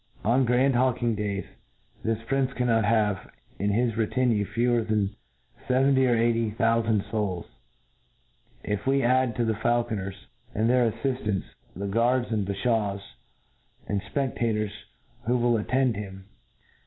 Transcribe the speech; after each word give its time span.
On 0.25 0.45
grand 0.45 0.73
hawldng 0.73 1.15
days, 1.15 1.45
this 2.03 2.17
prince 2.23 2.51
cannot 2.53 2.85
have 2.85 3.29
in 3.59 3.69
his 3.69 3.95
retinue 3.95 4.45
fewer 4.45 4.81
than 4.83 5.15
feventy 5.67 6.07
or 6.09 6.15
eighty 6.15 6.53
tboufand, 6.53 7.05
fouls, 7.11 7.45
if 8.63 8.87
we 8.87 9.03
add 9.03 9.35
to 9.35 9.45
the 9.45 9.53
faulconers 9.53 10.25
and 10.55 10.67
their 10.67 10.91
aiTiftants, 10.91 11.43
the 11.75 11.85
guards, 11.85 12.31
and 12.31 12.47
bafhaws, 12.47 13.01
and 13.87 14.01
fpec 14.01 14.39
tator§ 14.39 14.71
who 15.27 15.37
will 15.37 15.55
attend 15.55 15.95
him. 15.95 16.25